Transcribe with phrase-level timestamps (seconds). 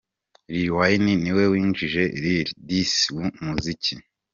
[0.51, 3.93] Lil Wayne niwe winjije Lil Twis mu muziki.